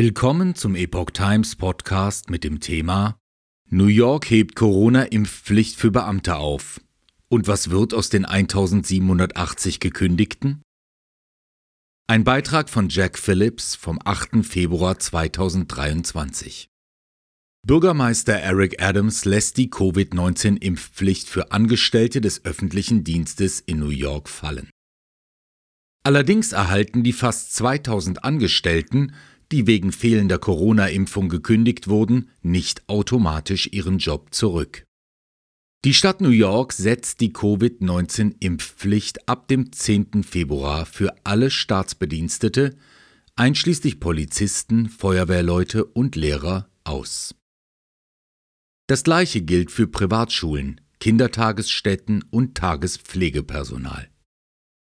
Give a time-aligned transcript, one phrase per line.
[0.00, 3.18] Willkommen zum Epoch Times Podcast mit dem Thema
[3.68, 6.80] New York hebt Corona-Impfpflicht für Beamte auf.
[7.28, 10.62] Und was wird aus den 1780 gekündigten?
[12.06, 14.46] Ein Beitrag von Jack Phillips vom 8.
[14.46, 16.68] Februar 2023.
[17.66, 24.70] Bürgermeister Eric Adams lässt die Covid-19-Impfpflicht für Angestellte des öffentlichen Dienstes in New York fallen.
[26.04, 29.12] Allerdings erhalten die fast 2000 Angestellten
[29.52, 34.84] die wegen fehlender Corona-Impfung gekündigt wurden, nicht automatisch ihren Job zurück.
[35.84, 40.24] Die Stadt New York setzt die Covid-19-Impfpflicht ab dem 10.
[40.24, 42.76] Februar für alle Staatsbedienstete,
[43.36, 47.34] einschließlich Polizisten, Feuerwehrleute und Lehrer, aus.
[48.88, 54.08] Das gleiche gilt für Privatschulen, Kindertagesstätten und Tagespflegepersonal.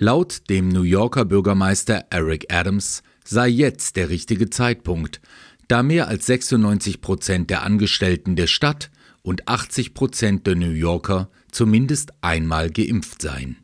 [0.00, 5.20] Laut dem New Yorker Bürgermeister Eric Adams sei jetzt der richtige Zeitpunkt,
[5.68, 8.90] da mehr als 96 Prozent der Angestellten der Stadt
[9.22, 13.56] und 80 Prozent der New Yorker zumindest einmal geimpft seien.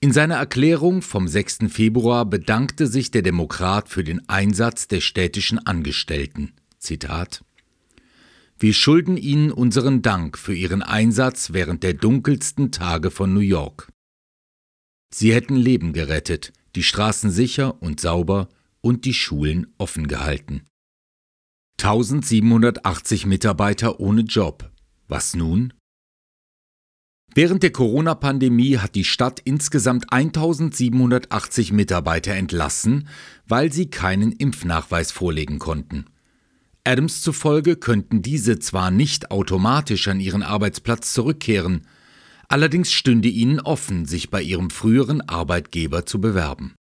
[0.00, 1.58] In seiner Erklärung vom 6.
[1.68, 6.54] Februar bedankte sich der Demokrat für den Einsatz der städtischen Angestellten.
[6.78, 7.44] Zitat
[8.58, 13.88] Wir schulden Ihnen unseren Dank für Ihren Einsatz während der dunkelsten Tage von New York.
[15.12, 18.48] Sie hätten Leben gerettet, die Straßen sicher und sauber
[18.80, 20.62] und die Schulen offen gehalten.
[21.80, 24.70] 1780 Mitarbeiter ohne Job.
[25.08, 25.72] Was nun?
[27.34, 33.08] Während der Corona-Pandemie hat die Stadt insgesamt 1780 Mitarbeiter entlassen,
[33.46, 36.06] weil sie keinen Impfnachweis vorlegen konnten.
[36.82, 41.86] Adams zufolge könnten diese zwar nicht automatisch an ihren Arbeitsplatz zurückkehren,
[42.50, 46.74] Allerdings stünde ihnen offen, sich bei ihrem früheren Arbeitgeber zu bewerben.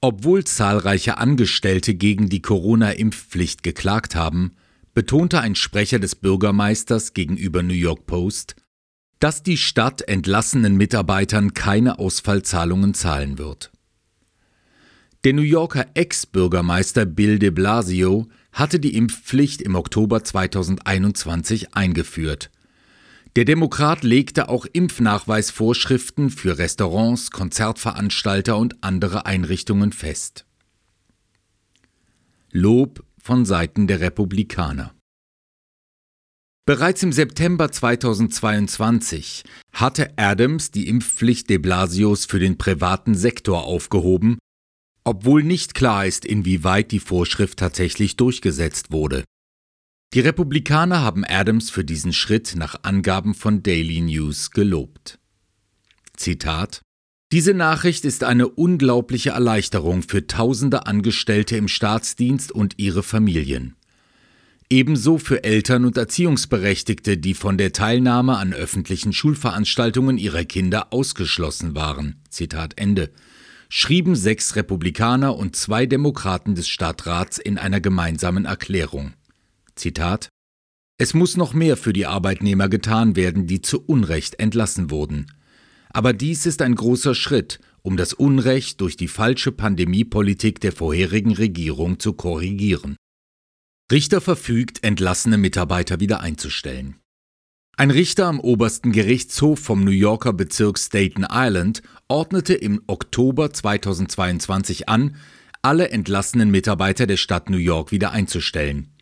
[0.00, 4.56] Obwohl zahlreiche Angestellte gegen die Corona-Impfpflicht geklagt haben,
[4.94, 8.56] betonte ein Sprecher des Bürgermeisters gegenüber New York Post,
[9.20, 13.70] dass die Stadt entlassenen Mitarbeitern keine Ausfallzahlungen zahlen wird.
[15.22, 22.50] Der New Yorker Ex-Bürgermeister Bill de Blasio hatte die Impfpflicht im Oktober 2021 eingeführt.
[23.36, 30.46] Der Demokrat legte auch Impfnachweisvorschriften für Restaurants, Konzertveranstalter und andere Einrichtungen fest.
[32.50, 34.94] Lob von Seiten der Republikaner.
[36.64, 44.38] Bereits im September 2022 hatte Adams die Impfpflicht de Blasios für den privaten Sektor aufgehoben,
[45.04, 49.24] obwohl nicht klar ist, inwieweit die Vorschrift tatsächlich durchgesetzt wurde.
[50.14, 55.18] Die Republikaner haben Adams für diesen Schritt nach Angaben von Daily News gelobt.
[56.16, 56.80] Zitat
[57.32, 63.74] Diese Nachricht ist eine unglaubliche Erleichterung für tausende Angestellte im Staatsdienst und ihre Familien.
[64.70, 71.74] Ebenso für Eltern und Erziehungsberechtigte, die von der Teilnahme an öffentlichen Schulveranstaltungen ihrer Kinder ausgeschlossen
[71.74, 72.16] waren.
[72.30, 73.12] Zitat Ende.
[73.68, 79.12] Schrieben sechs Republikaner und zwei Demokraten des Stadtrats in einer gemeinsamen Erklärung.
[79.76, 80.28] Zitat
[80.98, 85.26] Es muss noch mehr für die Arbeitnehmer getan werden, die zu Unrecht entlassen wurden.
[85.90, 91.34] Aber dies ist ein großer Schritt, um das Unrecht durch die falsche Pandemiepolitik der vorherigen
[91.34, 92.96] Regierung zu korrigieren.
[93.92, 96.96] Richter verfügt, entlassene Mitarbeiter wieder einzustellen.
[97.76, 104.88] Ein Richter am obersten Gerichtshof vom New Yorker Bezirk Staten Island ordnete im Oktober 2022
[104.88, 105.16] an,
[105.60, 108.95] alle entlassenen Mitarbeiter der Stadt New York wieder einzustellen.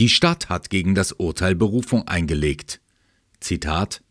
[0.00, 2.80] Die Stadt hat gegen das Urteil Berufung eingelegt.
[3.38, 4.02] Zitat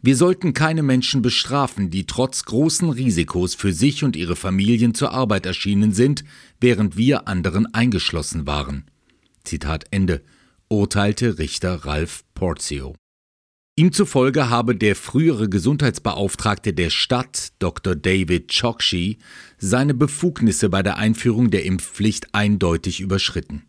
[0.00, 5.12] Wir sollten keine Menschen bestrafen, die trotz großen Risikos für sich und ihre Familien zur
[5.12, 6.24] Arbeit erschienen sind,
[6.60, 8.90] während wir anderen eingeschlossen waren.
[9.44, 10.22] Zitat Ende,
[10.68, 12.96] urteilte Richter Ralph Porzio.
[13.76, 17.94] Ihm zufolge habe der frühere Gesundheitsbeauftragte der Stadt, Dr.
[17.94, 19.18] David Chokshi,
[19.56, 23.62] seine Befugnisse bei der Einführung der Impfpflicht eindeutig überschritten.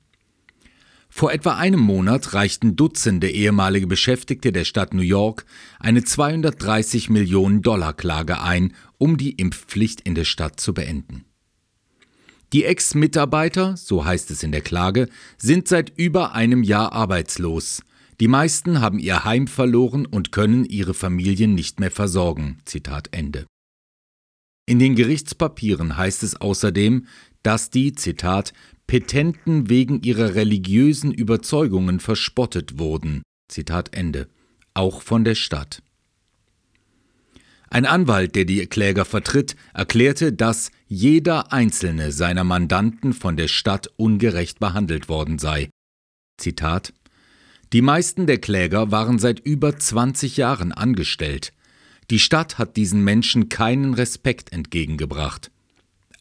[1.15, 5.45] Vor etwa einem Monat reichten Dutzende ehemalige Beschäftigte der Stadt New York
[5.79, 11.25] eine 230 Millionen Dollar Klage ein, um die Impfpflicht in der Stadt zu beenden.
[12.51, 15.07] Die Ex-Mitarbeiter, so heißt es in der Klage,
[15.37, 17.83] sind seit über einem Jahr arbeitslos.
[18.19, 22.57] Die meisten haben ihr Heim verloren und können ihre Familien nicht mehr versorgen.
[22.65, 23.45] Zitat Ende.
[24.65, 27.05] In den Gerichtspapieren heißt es außerdem,
[27.43, 28.53] dass die, Zitat,
[28.87, 33.23] Petenten wegen ihrer religiösen Überzeugungen verspottet wurden.
[33.49, 34.27] Zitat Ende.
[34.73, 35.81] Auch von der Stadt.
[37.69, 43.89] Ein Anwalt, der die Kläger vertritt, erklärte, dass jeder einzelne seiner Mandanten von der Stadt
[43.97, 45.69] ungerecht behandelt worden sei.
[46.37, 46.93] Zitat
[47.73, 51.51] Die meisten der Kläger waren seit über 20 Jahren angestellt.
[52.11, 55.49] Die Stadt hat diesen Menschen keinen Respekt entgegengebracht,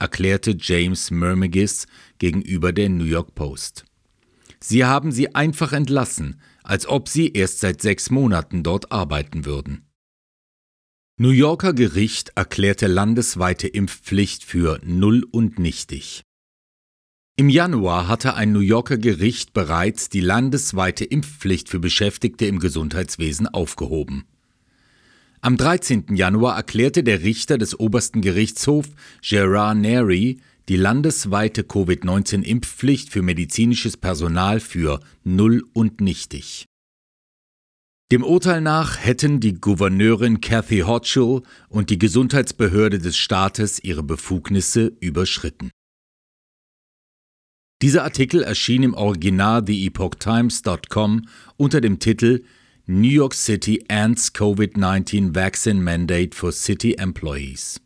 [0.02, 1.86] erklärte James Myrmegis
[2.18, 3.84] gegenüber der New York Post.
[4.58, 9.86] Sie haben sie einfach entlassen, als ob sie erst seit sechs Monaten dort arbeiten würden.
[11.18, 16.22] New Yorker Gericht erklärte landesweite Impfpflicht für null und nichtig.
[17.36, 23.46] Im Januar hatte ein New Yorker Gericht bereits die landesweite Impfpflicht für Beschäftigte im Gesundheitswesen
[23.46, 24.24] aufgehoben.
[25.44, 26.14] Am 13.
[26.14, 28.90] Januar erklärte der Richter des obersten Gerichtshofs
[29.22, 36.66] Gerard Neri die landesweite Covid-19-Impfpflicht für medizinisches Personal für null und nichtig.
[38.12, 44.92] Dem Urteil nach hätten die Gouverneurin Kathy Hochul und die Gesundheitsbehörde des Staates ihre Befugnisse
[45.00, 45.72] überschritten.
[47.82, 52.44] Dieser Artikel erschien im Original TheEpochTimes.com unter dem Titel
[52.88, 57.78] New York City ends COVID-19 Vaccine Mandate for City Employees.